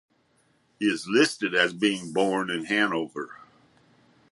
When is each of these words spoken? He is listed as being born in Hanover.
He 0.79 0.85
is 0.87 1.07
listed 1.07 1.53
as 1.53 1.73
being 1.73 2.11
born 2.11 2.49
in 2.49 2.65
Hanover. 2.65 3.39